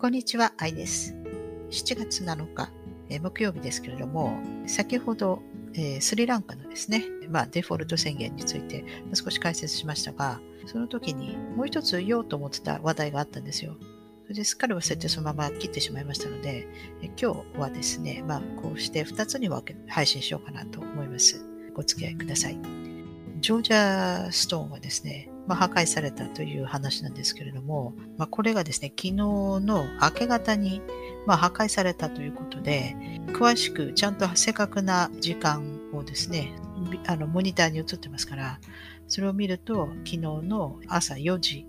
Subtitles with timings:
[0.00, 1.14] こんにちは、愛です。
[1.68, 2.70] 7月7日、
[3.10, 4.32] えー、木曜日ですけれども、
[4.66, 5.42] 先ほど、
[5.74, 8.82] えー、スリランカのですね、まあ、デフォルト宣言について
[9.12, 13.76] 少し解説しましたが、その時にもう一つ言おうと思ってた話題があったんですよ。
[14.22, 16.66] それですっかり忘れてそのまま切ってしまいましたので、
[17.02, 21.44] え今日はですね、まあ、こうして2つに分け配信しようかなと思います。
[21.74, 22.79] ご付き合いください。
[23.40, 29.60] ジョージャストーンはですね、まあ、破壊されたという話なんですけれども、まあ、これがですね、昨日の
[30.00, 30.82] 明け方に、
[31.26, 32.94] まあ、破壊されたということで、
[33.28, 36.52] 詳しくちゃんと正確な時間をですね、
[37.06, 38.60] あのモニターに映ってますから、
[39.08, 41.66] それを見ると、昨日の朝4時、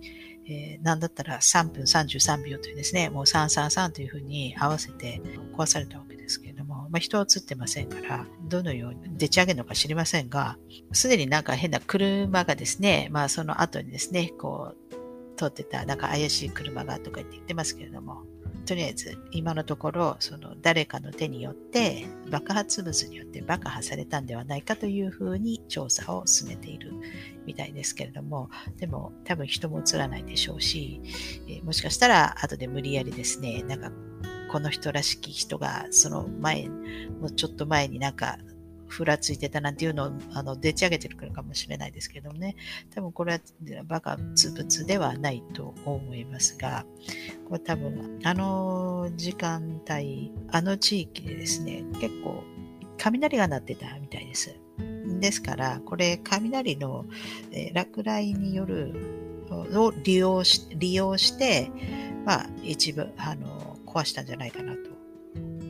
[0.47, 5.21] えー、なんだったら3分33秒というですね、もう333というふうに合わせて
[5.55, 6.60] 壊されたわけですけど、
[6.91, 10.57] まあ、人は映ってませんから、どのようにでち上げるのか知りませんが、
[10.91, 18.23] すでになんか変な車がですね、まあその後にですね、こう、通ってたなんか怪しい車がとか言って言ってますけれども、
[18.65, 26.93] とりあえず今のところその誰かの手によって爆発物によって爆破されたんではないかというふうに調査を進めている
[27.45, 31.01] みたいですけれどもでも多分人も映らないでしょうし、
[31.47, 33.91] え、もしかしたら後で無理やりですねなんか
[34.51, 38.37] この人らしき人がその前もうちょっと前になんか
[38.91, 42.57] ふらついてたなんていうのをあのでち上げてるかもしれないですけどもね、
[42.93, 43.39] 多分これは
[43.85, 46.85] バカツ物ではないと思いますが、
[47.47, 52.43] これ多分あの時間帯、あの地域でですね、結構
[52.97, 54.53] 雷が鳴ってたみたいです。
[55.21, 57.05] ですから、これ雷の、
[57.53, 58.93] え、落雷による
[59.49, 61.71] を利用し利用して、
[62.25, 64.79] まあ、一部あの壊したんじゃないかなと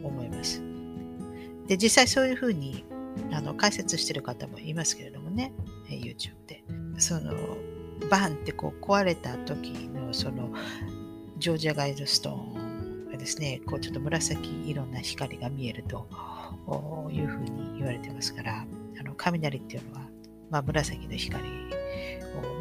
[0.04, 0.62] 思います。
[1.68, 2.86] で、実際そういうふうに
[3.32, 5.54] あの解説してる方もいますけれどもね、
[5.90, 6.64] YouTube で。
[6.98, 7.34] その
[8.10, 10.52] バンってこう壊れた時のその
[11.38, 12.34] ジョージアガイドストー
[13.08, 16.08] ンがですね、こうちょっと紫色んな光が見えると
[17.12, 18.66] いうふうに言われてますから、
[19.00, 20.02] あの雷っていうのは、
[20.50, 21.48] まあ、紫の光を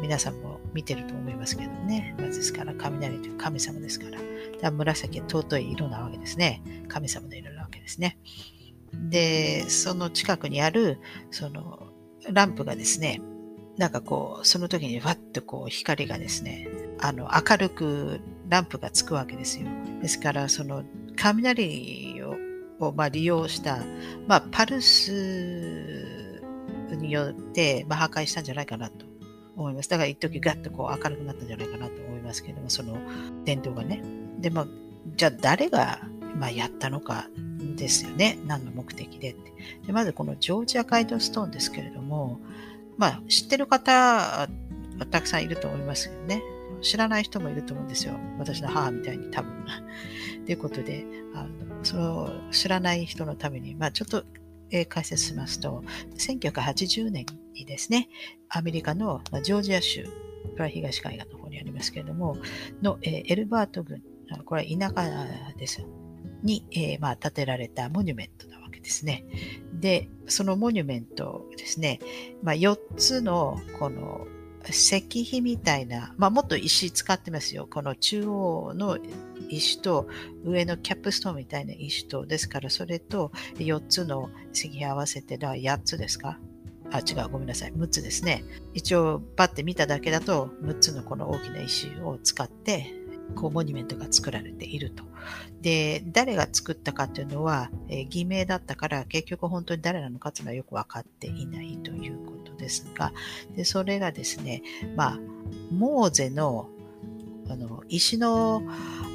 [0.01, 2.15] 皆さんも見てると思いますけどね。
[2.17, 4.17] まあ、ですから雷という神様ですから、
[4.69, 6.61] 紫は尊い色なわけですね。
[6.87, 8.19] 神様の色なわけですね。
[8.93, 10.99] で、その近くにある、
[11.31, 11.87] その、
[12.29, 13.21] ランプがですね、
[13.77, 16.67] なんかこう、その時にわっとこう光がですね、
[16.99, 18.19] あの、明るく
[18.49, 19.67] ランプがつくわけですよ。
[20.01, 20.83] ですから、その、
[21.15, 22.35] 雷を
[22.85, 23.79] をまあ利用した、
[24.27, 26.41] まあ、パルス
[26.91, 29.05] によって、まあ、破壊したんじゃないかなと
[29.55, 29.89] 思います。
[29.89, 32.97] だから一時ガッとこう明るくなったんじゃないかなと思いますけれども、その
[33.45, 34.01] 伝統がね。
[34.41, 34.67] で、まあ、
[35.15, 35.99] じゃあ誰が、
[36.35, 37.27] まあ、やったのか
[37.75, 38.37] ですよね。
[38.45, 39.51] 何の目的でって。
[39.85, 42.39] でまずこのジョージアガイドストーンですけれども、
[42.97, 44.49] まあ知ってる方は
[45.09, 46.41] たくさんいると思いますけどね。
[46.81, 48.15] 知らない人もいると思うんですよ。
[48.39, 49.51] 私の母みたいに多分。
[50.45, 54.25] ということで、あのその知らない人のために、まあちょっと、
[54.71, 55.83] えー、解説しますと、
[56.17, 58.09] 1980年にですね、
[58.49, 62.37] アメリカの、まあ、ジョージア州、これは東海岸の方にありますけれども、
[62.81, 64.01] の、えー、エルバート郡、
[64.45, 65.09] これ田舎
[65.57, 65.83] です。
[66.43, 69.25] に、えー、まあ、建てられたモニュメントなわけですね。
[69.73, 71.99] で、そのモニュメントですね、
[72.41, 74.27] まあ、4つのこの
[74.67, 77.67] 石碑みたいな、まあ、もっと石使ってますよ。
[77.71, 78.97] この中央の
[79.49, 80.07] 石と
[80.43, 86.39] 上のキャップストーンみたいな石と、ですからそれと4つの石碑合わせて、だから8つですか？
[86.91, 87.73] あ、違う、ごめんなさい。
[87.73, 88.43] 6つですね。
[88.73, 92.93] 一応、パッて見ただけだと、6つのこの大きな石を使って、
[93.35, 95.03] こうモニュメントが作られていると。
[95.61, 103.13] で、誰が作ったかというのは、えー、偽名だったから結局本当に誰なのかというのはよく分かっていないということですが、
[103.55, 104.63] でそれがですね、
[104.95, 105.19] まあ、
[105.71, 106.69] モーゼの
[107.49, 108.63] あの石の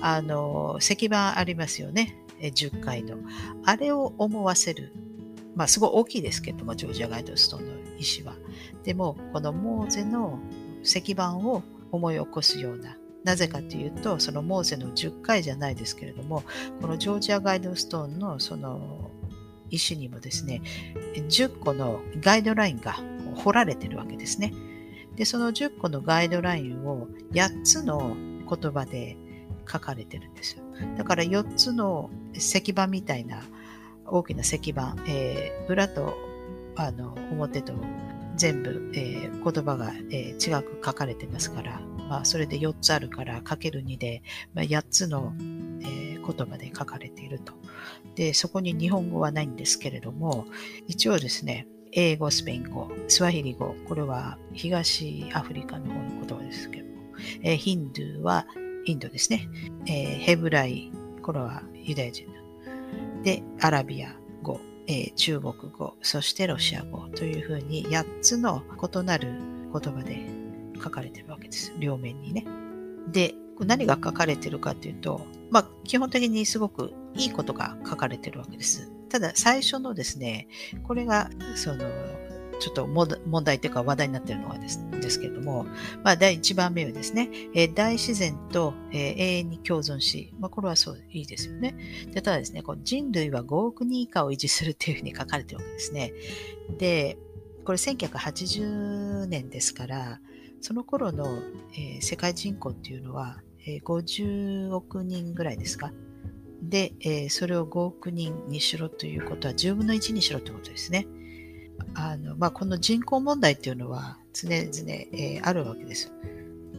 [0.02, 3.16] あの石板ありますよね、10階の。
[3.64, 4.92] あれを思わせる。
[5.54, 8.34] まあ、すごい大きいですけども、ジョージアガイドストーンの石は。
[8.84, 10.38] でも、このモーゼの
[10.82, 11.62] 石板を
[11.92, 16.44] 思い起こすようななぜかというと、そのモーゼの10回じゃないですけれども、
[16.80, 19.10] このジョージアガイドストーンのその
[19.68, 20.62] 石にもですね、
[21.14, 22.96] 10個のガイドラインが
[23.34, 24.54] 彫られてるわけですね。
[25.16, 28.14] で、その10個のガイドラインを8つの
[28.48, 29.16] 言葉で
[29.68, 30.62] 書かれてるんですよ。
[30.96, 33.42] だから4つの石板みたいな
[34.06, 36.16] 大きな石板、えー、裏と
[36.76, 37.72] あの表と
[38.36, 44.22] 全部、えー、言葉が、えー、違く書かれてますから、まあ、それで4つあるからかける2で、
[44.54, 45.34] まあ、8つの、
[45.82, 47.54] えー、言葉で書かれていると。
[48.14, 50.46] で、そこに日本語はないんですけれども、
[50.86, 56.92] 一応ですね、英語、スペイン語、スワヒリ語、これは東アフリカの方の言葉ですけども、
[57.42, 58.46] えー、ヒンドゥーは
[58.84, 59.48] インドですね。
[59.86, 60.90] えー、ヘブライ、
[61.22, 62.26] これはユダヤ人。
[63.22, 69.40] で、アラビア語、えー、中国語、そしてロシア語というふうに8つの異なる
[69.72, 70.35] 言葉で
[70.82, 71.72] 書かれてるわけです。
[71.78, 72.46] 両面にね。
[73.08, 78.90] で、何が書かれてるかというと、まあ、基本的にすごくいいことが書かれてるわけです。
[79.08, 80.48] ただ、最初のですね、
[80.82, 81.84] これが、その、
[82.58, 85.66] ちょっと問題というか話題になっているのはですですけれども、
[86.02, 91.76] まあ、第1番目はですね、えー、大自然と、えー、永遠に共存し、まあ、これはそういいですよね。
[92.12, 96.12] でただですね、こ人類は5億人以下を維持するというふうに書かれているわけですね。
[96.78, 97.18] で、
[97.64, 100.20] これ1980年ですから、
[100.60, 101.26] その頃の、
[101.74, 105.92] えー、世界人口っていうのは、えー、50億人ぐらいですか？
[106.62, 111.06] で、えー、それを5億人にしろということは10分の1にしろということですね。
[111.94, 114.64] あの、まあ、この人口問題っていうのは常々、
[115.12, 116.12] えー、あるわけです。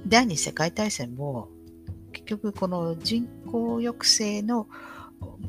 [0.08, 1.50] 第二次世界大戦も
[2.14, 4.68] 結局この人口抑制の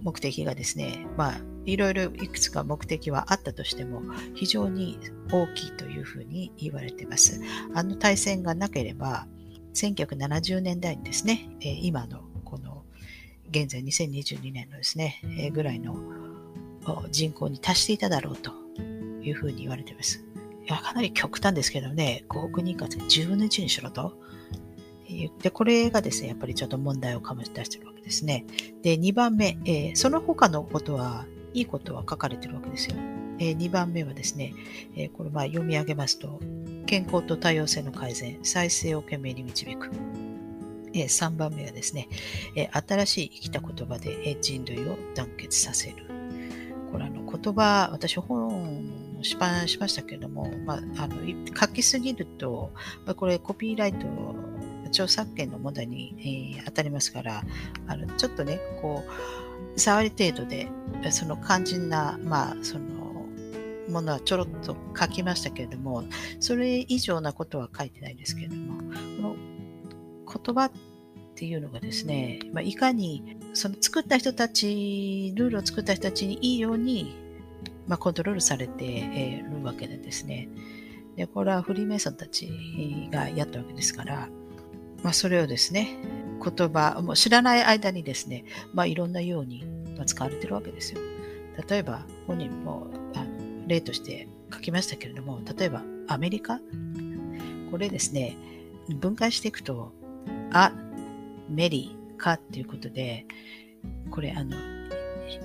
[0.02, 4.03] 目的がですね、まあ、いろいろいくつか目的はあったとしても、
[4.35, 4.99] 非常に
[5.31, 7.41] 大きいというふうに言われています。
[7.75, 9.26] あの大戦がなければ、
[9.75, 12.85] 1970年代にですね、えー、今のこの
[13.50, 15.94] 現在2022年のですね、えー、ぐらいの
[17.11, 18.53] 人口に達していただろうと
[19.23, 20.25] いうふうに言われています。
[20.67, 24.15] いや、かなり極端ですけどね、5億人以下で10分の1にしろと。
[25.43, 28.47] で、これがですね、やっぱりちょっと問題を醸し出してるわけですね。
[28.82, 31.26] で、2番目、えー、その他のことは、
[31.58, 32.96] いいことは書かれてるわけですよ。
[33.40, 34.55] えー、2番目はですね、
[34.96, 36.40] えー、これまあ読み上げますと、
[36.87, 39.90] 健康と多様性の改善、再生を懸命に導く。
[40.94, 42.08] え3番目はですね、
[42.56, 46.06] え新しい生きた言葉で、え人類を団結させる。
[46.90, 51.16] これあの言葉、私本出版しましたけれども、まあ、あの
[51.55, 52.72] 書きすぎると、
[53.05, 54.06] ま、これコピーライト
[54.88, 57.43] 著作権の問題に、えー、当たりますから
[57.87, 59.05] あのちょっとねこ
[59.76, 60.69] う触り程度で
[61.11, 63.26] その肝心な、まあ、その
[63.88, 66.05] ものはちょろっと書きましたけれども
[66.40, 69.37] それ以上なことは書いてないですけれどもこの
[70.44, 70.73] 言葉っ
[71.34, 77.29] ていうのがですね、まあ、いかにその作った人たちルールを作った人たちにいいように
[77.88, 80.49] まあ、コントロールされているわけでですね。
[81.17, 84.29] で、これはフリーメイソンたちがやったわけですから、
[85.02, 85.96] まあ、それをですね、
[86.42, 89.64] 言葉、も知らない間にですね、まあ、いろんなように
[90.06, 91.00] 使われてるわけですよ。
[91.68, 96.60] 例えば、本人もあの例として書きましたけれども、例えばアメリカ、
[97.70, 98.36] これですね、
[98.88, 99.92] 分解していくと、
[100.52, 100.72] あ、
[101.48, 103.26] メリカっていうことで、
[104.10, 104.56] これ、あの、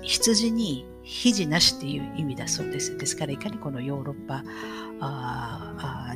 [0.02, 2.96] 羊に肘なしっていう意味だそうです。
[2.96, 4.42] ですから、いかにこのヨーロッパ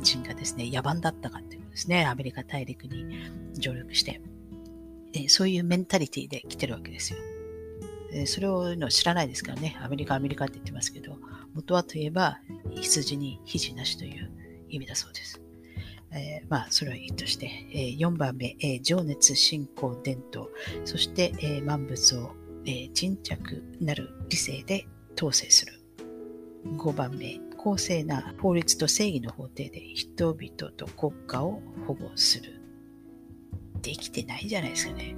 [0.01, 2.05] 人がですね、野蛮だったかっていうことですね。
[2.05, 3.05] アメリカ大陸に
[3.53, 4.21] 上陸して。
[5.11, 7.19] でそういうメンタリティで来てるわけですよ。
[8.25, 9.77] それをの知らないですからね。
[9.81, 11.17] アメリカ、アメリカって言ってますけど、
[11.53, 12.39] 元はといえば、
[12.75, 14.31] 羊に肘なしという
[14.69, 15.41] 意味だそうです。
[16.11, 20.49] えー、まあ、それはいいとして、えー、4番目、えー、情熱、信仰、伝統、
[20.85, 22.31] そして、えー、万物を
[22.65, 25.73] えー、沈着なる理性で統制する。
[26.65, 32.61] 5番目、公正な法律と正義の法廷で人々と国家を保護する。
[33.81, 35.15] できてないじゃないですかね。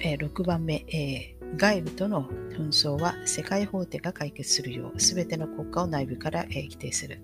[0.00, 7.20] えー、6番目、えー、外部との紛争は世界法廷が解決するよう、すべての国家を内部から、えー、規定する。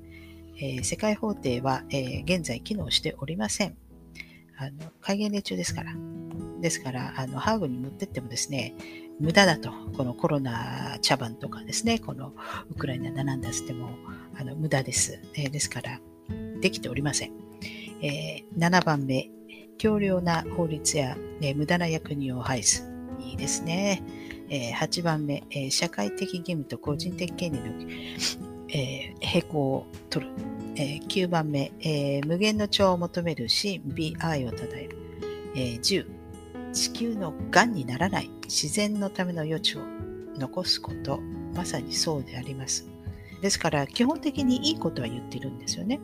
[0.60, 3.76] え、世界法廷は、え、現在機能しておりません。
[4.56, 5.94] あの戒厳令中ですから。
[6.60, 8.74] ですから、あのハーグに持ってってもですね、
[9.20, 12.32] 無駄だと、このコロナ茶番とかですね、この
[12.70, 13.90] ウクライナだなんだつっても
[14.36, 16.00] あの無駄です、えー、ですから、
[16.60, 17.32] できておりません。
[18.02, 19.30] えー、7番目、
[19.78, 22.90] 強力な法律や、ね、無駄な役人を排す。
[23.20, 24.02] いいですね。
[24.50, 27.66] えー、8番目、えー、社会的義務と個人的権利の、
[28.68, 30.32] えー、並行を取る。
[30.76, 34.98] えー、9番目、えー、無限の調を求めるし、美愛をたたえる。
[35.54, 36.06] えー、10、
[36.74, 39.80] 地球の癌にならない自然のための余地を
[40.36, 41.20] 残すこと、
[41.54, 42.86] まさにそうであります。
[43.40, 46.00] ですから、基本的にいいことは言ってるんですよね。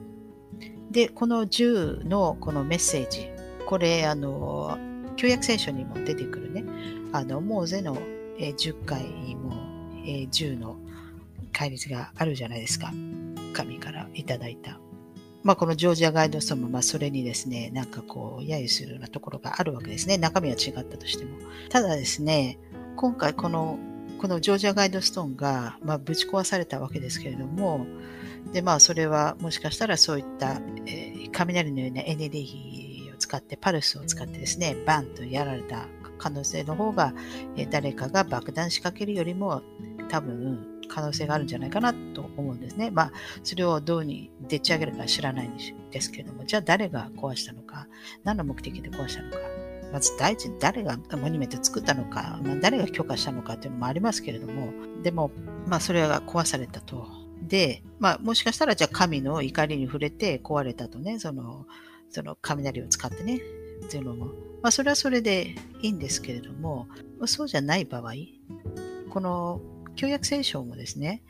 [0.91, 3.29] で、この10のこのメッセージ、
[3.67, 4.79] これ、あの、
[5.17, 6.65] 旧約聖書にも出てくるね、
[7.13, 7.97] あの、モーゼの
[8.39, 9.03] 10回
[9.35, 9.53] も
[10.05, 10.79] 10の
[11.53, 12.93] 戒律があるじゃないですか。
[13.53, 14.79] 神からいただいた。
[15.43, 20.19] まあ、このジョージアガイドストーンも、まあ、それにですね、なんかこう、揶揄するようなところがあるわけですね。
[20.19, 21.39] 中身は違ったとしても。
[21.71, 22.59] ただですね、
[22.97, 23.79] 今回この、
[24.19, 27.87] このジョージアガイドストーンが、まあ、ぶち壊されたわけですけれども、
[28.53, 35.87] で、まあ、それはもしかしたらそういった、えー、雷のようなエネルギーを使って、パルスを使ってですね、バンとやられた
[36.19, 37.15] 可能性の方が、
[37.57, 39.63] え誰かが爆弾仕掛けるよりも
[40.11, 42.91] 多分可能性があるんじゃないかなと思うんですね。
[42.91, 43.13] まあ、
[43.45, 45.57] それをどうにでっち上げるか知らないん
[45.91, 47.87] ですけれども、じゃあ誰が壊したのか、
[48.25, 49.39] 何の目的で壊したのか、
[49.93, 55.31] まず第一、誰がモニュメント作ったのか、まあ、誰が許可したのかっていうのもありますけれども、でも、
[55.67, 57.07] まあ、それが壊されたと。
[57.43, 61.67] で、まあ、もしかしたら、じゃあ神の怒りに触れて壊れたとね、その、
[62.11, 63.41] その雷を使ってね、
[63.85, 64.27] っていうのも、
[64.63, 66.87] まあ、それはそれでいいんですけれども、
[67.27, 68.13] そうじゃない場合、
[69.11, 69.61] この
[70.01, 71.23] 旧約聖書もですね、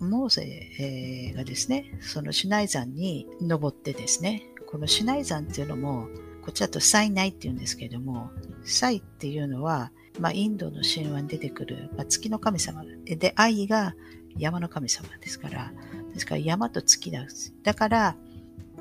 [0.00, 6.08] モーゼがですね、そのシュナイ山に登ってですね、このシュナイ山っていうのも、
[6.40, 8.30] こっちだとサイナイっていうんですけれども、
[8.64, 13.94] サイっていうのは、まあ、インドの神話に出てくる、まあ、月の神様で、愛が
[14.38, 15.74] 山の神様ですから、
[16.14, 17.52] ですから山と月なんです。
[17.64, 18.16] だから、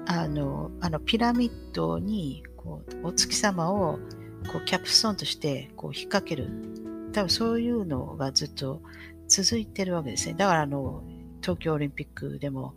[0.06, 4.00] あの、あのピラミッドにこうお月様を
[4.50, 6.72] こうキャップストーンとしてこう引っ掛ける。
[7.12, 8.82] 多分そういうのがずっと
[9.28, 10.36] 続いてるわけですね。
[10.36, 11.04] だからあの、
[11.42, 12.74] 東京オリンピックでも、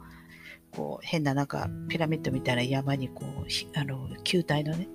[0.72, 4.88] こう、変ななんか、ピラミッドみたいな山にこう、あの、球体のね、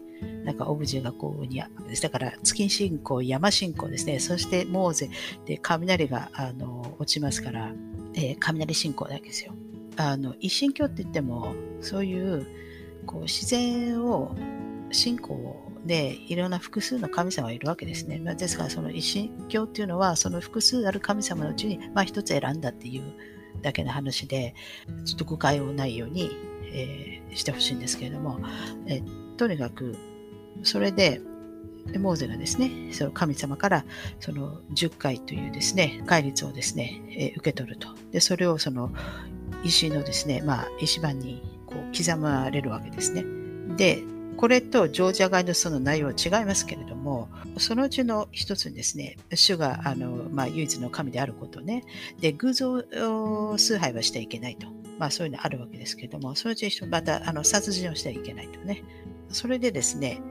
[0.45, 1.61] なんかオブジェがこうに、
[2.01, 4.19] だから月信仰、山信仰ですね。
[4.19, 5.09] そしてモーゼ
[5.45, 7.71] で雷があの落ちますから、
[8.13, 9.53] えー、雷信仰だけですよ。
[9.97, 12.45] あの、一神教って言っても、そういう
[13.05, 14.35] こう自然を
[14.91, 18.19] 信仰をで、いろんな複数の神様がいるわけですね。
[18.19, 23.03] まあ、ですから、その一神教っていうのは、その複数ある神様のうちに、まあ、一つ選んだっていう
[23.61, 24.55] だけの話で、
[25.05, 26.31] ちょっと誤解をないように、
[26.73, 28.39] えー、してほしいんですけれども、
[28.87, 29.95] えー、とにかく、
[30.63, 31.21] それで、
[31.99, 33.85] モーゼがですね、その神様から
[34.21, 37.89] その10回というですね、戒律をですね、えー、受け取ると。
[38.11, 38.91] で、それをその
[39.65, 43.25] 石のですね、まあ、石板にこう刻まれるわけですね。
[43.75, 44.03] で、
[44.37, 51.83] これとジョージアガイドストの内容は違いますけれども、そのうちの一つにですね、主があの、まあ、唯一の神であることね、
[52.19, 52.83] で、偶像
[53.57, 54.67] 崇拝はしてはいけないと。
[54.99, 58.83] まあそういうのあるわけですけれども、そのうちまたあの殺人をしてはいけないとね。
[59.29, 60.21] それでですね、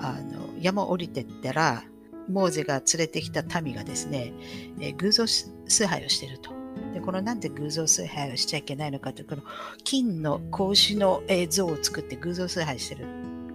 [0.00, 1.82] あの山を降りてったら、
[2.28, 4.32] モーゼが連れてきた民がですね、
[4.80, 6.52] え、偶像崇拝をしていると。
[6.94, 9.42] で、このなんで偶像崇拝をしちゃいけないのかという、この
[9.82, 13.06] 金の格子の像を作って偶像崇拝してる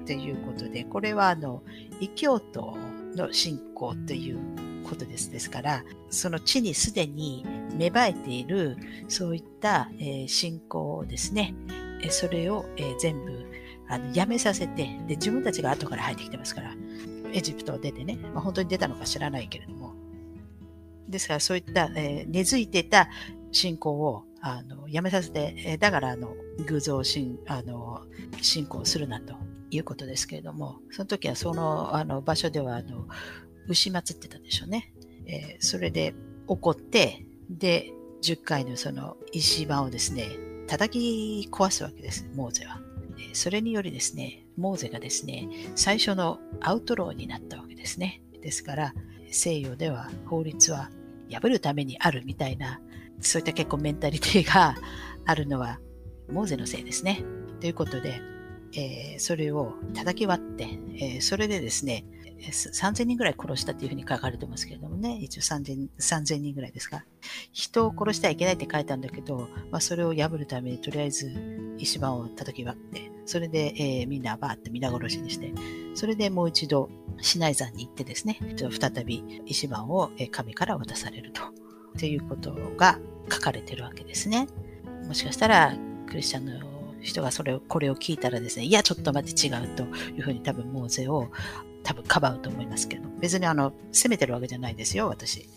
[0.07, 1.61] ということで、これはあの
[1.99, 2.77] 異教徒
[3.15, 4.39] の信仰という
[4.87, 5.29] ことです。
[5.29, 7.45] ですから、その地にすでに
[7.75, 8.77] 芽生えている
[9.09, 11.53] そういった、えー、信仰をですね、
[12.01, 13.45] えそれを、えー、全部
[13.89, 16.73] あのやめさせてで、自分たちが後から入ってきてますから、
[17.33, 19.93] エジプトを出てね、まあ、本当に出たのか知らないけれども、
[21.09, 23.09] ですからそういった、えー、根付いてた
[23.51, 28.01] 信仰をあのやめさせて、え、だからあの偶像信あの
[28.41, 29.35] 信仰するなと
[29.69, 33.07] いうことですけれども、その時はそのあの場所ではあの
[33.67, 34.93] 牛祀ってたでしょうね。
[35.25, 36.13] えー、それで
[36.47, 37.91] 怒って、で、
[38.21, 40.29] 10回のその石板をですね、
[40.67, 42.81] 叩き壊すわけです、モーゼは。
[43.19, 48.21] えそれによりですね、モーゼがですね、最初のアウトローになったわけですね。
[48.41, 48.93] ですから、
[49.29, 50.89] 西洋では法律は
[51.29, 52.79] 破るためにあるみたいな、
[53.21, 54.75] そういった結構メンタリティが
[55.25, 55.79] あるのは、
[56.29, 57.23] モーゼのせいですね。
[57.59, 58.21] ということで、
[58.73, 62.05] えー、それを叩き割って、えー、それでですね、
[62.39, 67.03] 3000人ぐらい殺したというふうに書かれてますけれどもね、一応 3000, 人ぐらいですか。
[67.51, 71.31] 人を殺してはいけないって書いたんだけど、まあ、それを破るためにとりあえず
[71.77, 75.51] 石板を叩き割って、それで、えー、みんなバーって皆殺しにして、
[75.95, 76.89] それでもう一度
[77.21, 81.41] 市内山に行ってですね、再び石板を神から渡されると。
[81.97, 82.99] ということが
[83.31, 84.47] 書かれてるわけですね。
[85.07, 85.75] もしかしたら
[86.07, 91.29] クリスチャンの人がそれを、これを聞いたらですね、いや、ちょっと待って違うというふうに多分モーゼを
[91.83, 95.47] 多分かばうと思いますけど、別にあの、責めてるわけじゃないですよ、私。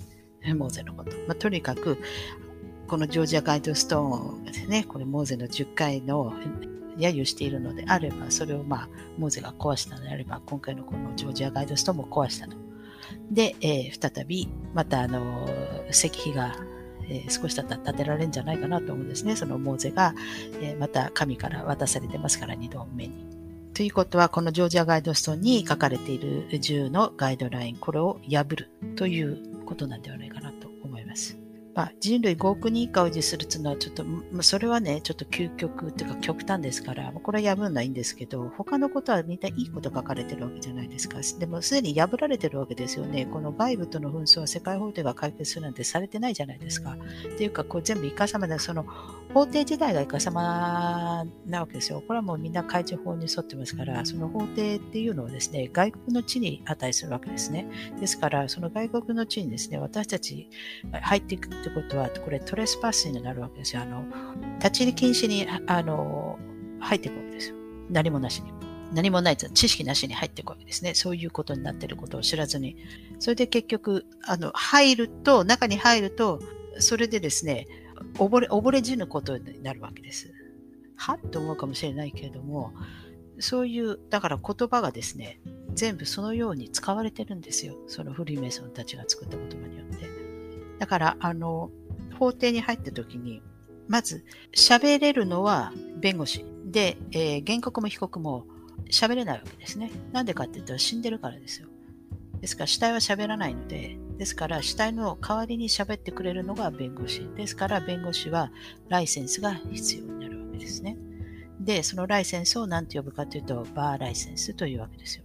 [0.56, 1.10] モーゼのこと。
[1.26, 1.98] まあ、とにかく、
[2.86, 6.32] このジョージアガイドストーンですね、これモーゼの10回の
[6.96, 12.56] 揶揄しているのであれば、それをまあ、モーゼが壊したのであれば、今回のこのジョージアガイドストーンも壊したと。
[13.30, 15.48] で、えー、再び、またあの、
[15.90, 16.56] 石碑が
[17.10, 19.36] えー、少しだったら建てられるんじゃないかなと思うんですね。
[19.36, 20.14] そのモーゼが、
[20.62, 23.26] え、また神から渡されてますから、2度目に。
[23.74, 30.69] ということは、このジョージアガイドストーンに書かれている10のガイドライン、これを破るということなんではないかなと
[31.80, 31.86] ま。
[31.86, 34.04] あ、人類5億人以下を維持するっていうのは、ちょっと、
[34.42, 41.18] それはね、ちょっと究極っていうか極端ですから、これは破るのはいいんですけど、他のことはみんないいこと書かれてるわけじゃないですか。
[41.38, 43.26] でも、すでに破られてるわけですよね。
[43.26, 46.96] この外部との紛争は世界法廷が解決するなんてされてないじゃないですか。
[47.34, 48.84] っていうか、これ全部イカ様で、その、
[49.32, 52.02] 法廷自体がイカ様なわけですよ。
[52.06, 57.66] これはもうみんな開示法に沿ってますから、その法廷っていうのはですね、外国の地に値するわけですね。
[58.00, 60.48] ですから、その外国の地にですね、私たち
[60.92, 63.82] 入っていくってことは、これトレスパスになるわけですよ。
[63.82, 64.04] あの、
[64.58, 66.38] 立ち入り禁止に、あの、
[66.80, 67.56] 入っていくわけですよ。
[67.88, 68.52] 何もなしに。
[68.92, 70.94] 何もないと知識なしに入っていくわけですね。
[70.94, 72.76] そういうことになっていることを知らずに。
[73.20, 76.40] それで結局、あの、入ると、中に入ると、
[76.78, 77.66] それでですね、
[78.14, 80.32] 溺れ、溺れ死ぬことになるわけです。
[80.96, 82.72] はと思うかもしれないけれども、
[83.38, 85.40] そういう、だから言葉がですね、
[85.72, 87.76] 全部そのように使われてるんですよ。
[87.86, 90.19] そのフリーメイソンたちが作った言葉によって。
[90.80, 91.70] だから、あの、
[92.18, 93.42] 法廷に入った時に、
[93.86, 96.44] まず、喋れるのは弁護士。
[96.64, 98.46] で、えー、原告も被告も
[98.90, 99.90] 喋れないわけですね。
[100.12, 101.68] なんでかって言ったら死んでるからですよ。
[102.40, 107.28] ですから死体は喋らないので、ですから死体の代わりに喋ってくれるのが弁護士。
[107.36, 108.50] ですから弁護士は
[108.88, 110.96] ライセンスが必要になるわけですね。
[111.60, 115.24] で、そのライセンスを何て呼ぶかというと、バーライセンスというわけですよ。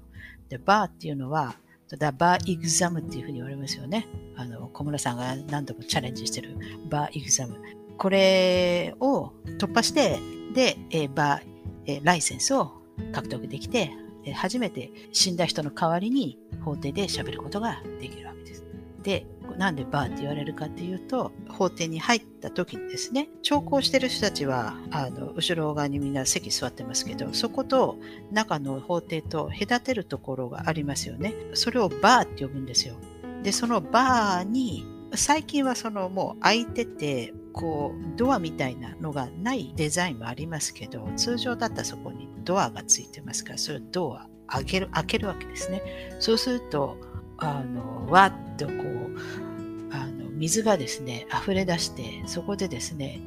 [0.50, 1.56] で、バーっていうのは、
[1.98, 4.08] だバーイグザムっていうふうに言われますよね。
[4.36, 6.58] あの、小室さんが何度もチャレンジしてる
[6.90, 7.62] バーイグザム。
[7.98, 10.20] これを突破して、
[10.54, 11.44] で、えバー、
[11.86, 12.72] えライセンスを
[13.14, 13.92] 獲得できて、
[14.34, 18.65] 初めて死んだ人の代わりに法廷で喋ることができるわけです。
[19.06, 19.28] で、
[19.60, 28.00] なんでバーって言われるかっていうと、法廷に入った時にですね、聴講してる人たちは、あの、後ろ側にみんな席座ってますけど、そこと
[28.32, 31.36] 中の法廷と隔てるところがありますよね。
[31.54, 32.96] それをバーって呼ぶんですよ。
[33.44, 45.84] で、そのバーに、最近はそのもう開いてて、こう、ドアみたいなのがないデザインもありますけど、通常だったらそこにドアがついてますから、それをドア、開ける、開けるわけですね。
[46.20, 46.98] そうすると、
[47.38, 53.22] あの、わっとこう、あの、水がですね、溢れ出して、そこでですね、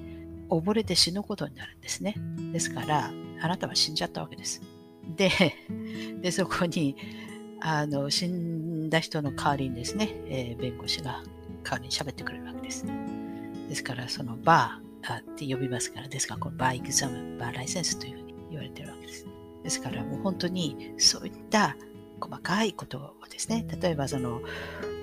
[0.48, 2.14] 溺れて死ぬことになるんですね。
[2.52, 3.10] ですから、
[3.40, 4.62] あなたは死んじゃったわけです。
[5.16, 5.30] で、
[6.20, 6.96] でそこに、
[7.60, 11.22] あの、死んだ人の代わりにですね、えー、弁護士が
[11.64, 12.86] 代わりに喋ってくれるわけです。
[13.68, 19.26] ですから、そのバーあって呼びますから、ですから、このバーイグザム、バーライセンスというふうに言われてるわけです。
[19.62, 21.76] ですから、もう本当にそういった
[22.20, 24.40] 細かいことをですね、例えばその、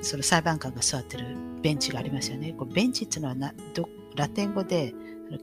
[0.01, 2.53] その裁判官が座ってるベンチがありますよね。
[2.53, 4.93] こうベンチっていうのはなどラテン語で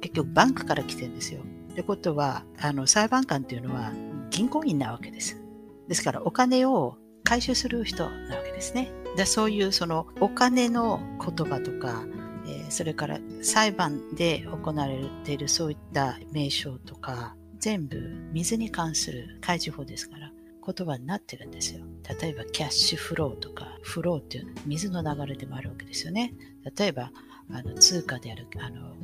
[0.01, 1.43] 結局バンクから来てるんですよ。
[1.73, 3.93] ってことは、あの裁判官っていうのは
[4.31, 5.41] 銀行員なわけです。
[5.89, 8.91] ですからお金を回収する人なわけですね。
[9.17, 12.05] でそういうそのお金の言葉とか、
[12.47, 18.01] え、それから裁判で行われているそういった名称とか、全部
[18.33, 20.32] 水に関する開示法ですから、
[20.65, 21.85] 言葉になってるんですよ。
[22.21, 26.35] 例えばキャッシュフローとか、フローっていうの水の流れでもあるわけですよね。
[26.77, 27.13] 例えば、
[27.51, 28.95] あの通貨である、あの、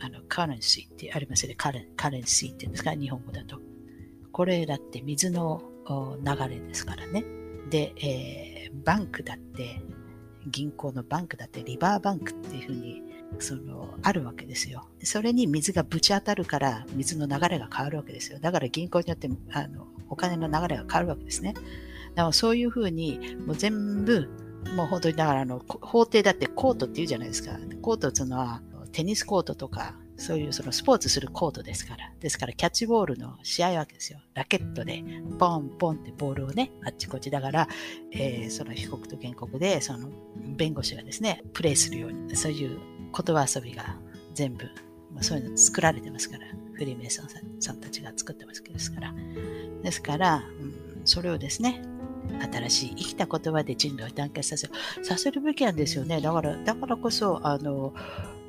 [0.00, 1.54] あのカレンシーってありますよね。
[1.56, 3.60] カレン、カレンシーっていうんですか、日本語だと。
[4.32, 5.62] これだって水の
[6.24, 7.24] 流れですからね。
[7.70, 9.82] で、えー、バンクだって、
[10.46, 13.02] 銀行のバンクだってリバーバンクっていうふうに
[13.38, 14.88] その、あるわけですよ。
[15.02, 18.38] それに水がぶち当たるから、水の流れが変わるわけですよ。
[18.40, 21.54] だから銀行によって、あの、お金の流れが変わるわけですね。
[21.54, 24.28] だからそういうふうに、もう全部、
[24.74, 27.58] もう本当に、だからあの、法廷だってコートって言うじゃないですか。
[27.82, 28.62] コートっていうのは、
[28.92, 32.12] テニスコートとか、そういうそのスポーツするコートですから。
[32.18, 34.18] ですからキャッチボールの試合わけですよ。
[34.34, 35.04] ラケットで
[35.38, 37.68] ポンポンってボールをね、あっちこっちだから、
[38.10, 40.10] えー、その被告と原告で、その
[40.56, 42.80] 弁護士がですね、プレイするように、そういう
[43.12, 43.96] 言葉遊びが
[44.34, 44.64] 全部、
[45.12, 46.44] まあ、そういうの作られてますから、
[46.74, 47.28] フリーメイソン
[47.60, 49.14] さんたちが作ってますですから。
[49.82, 51.82] ですから、うん、それをですね、
[52.52, 56.20] 新しい生きた言葉で人類を団結させる、させるべきなんですよね。
[56.20, 57.94] だから、だからこそ、あの、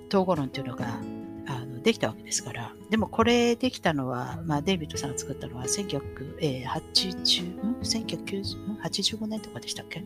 [0.10, 1.00] 統合論っていうのが、
[1.48, 2.76] あのできたわけですから。
[2.92, 10.04] でもこれできたのは、まあ、デイビッドさんが作ったのは1980、1985年とかでしたっけ？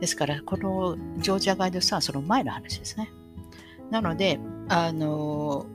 [0.00, 3.12] ですから、このジョージアガイドさんはその前の話ですね。
[3.92, 5.66] なので、あの、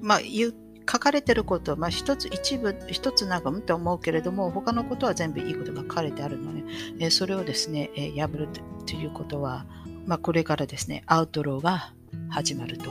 [0.00, 6.62] まあ、書かれてることは、まあ、一つ、一部、一つなんかうんと思うけれども、他のことは全部いいことが書かれてあるので、
[7.00, 8.48] えそれをですね、え破る
[8.86, 9.66] ということは、
[10.06, 11.92] まあ、これからですね、アウトローが
[12.28, 12.88] 始まると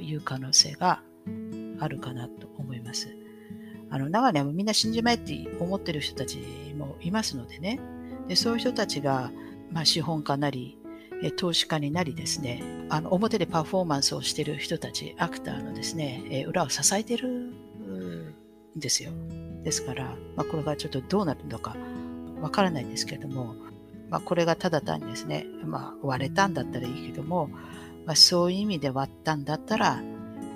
[0.00, 1.02] いう可能性が
[1.80, 3.08] あるかなと思います。
[3.90, 6.38] あの、長年みんな死んじまえって思ってる人たち
[6.78, 7.80] もいますのでね、
[8.28, 9.32] でそういう人たちが、
[9.72, 10.78] まあ、資本家なり、
[11.36, 18.34] 投資家になりですね、あの表でパフォーマンスをしている人たち、アクターのですね、裏を支えてるん
[18.76, 19.12] ですよ。
[19.62, 21.76] ですから、まあ、これがちょっとどうなるのか
[22.40, 23.54] わからないんですけれども、
[24.10, 27.48] まあ、これがただ単にですね、まあ、割れたんだったらいいけども、
[28.04, 30.00] まあ、そういう意味で割ったんだったら、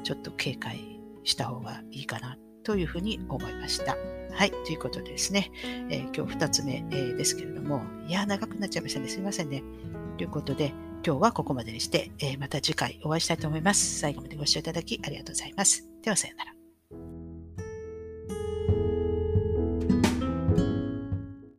[0.05, 3.97] ちょっと警戒した方がいいかなというふうに思いました。
[4.33, 4.51] はい。
[4.51, 5.51] ということでですね、
[5.91, 9.09] えー、今日2つ目、えー、ですけれども、いや、長くなっちゃいましたね。
[9.09, 9.63] すいませんね。
[10.21, 14.01] ということで、今日はここまでにして、えー、また次回お会いしたいと思います。
[14.01, 15.89] 最後までご視聴いただきありがとうございます。
[16.03, 16.60] では、さようなら。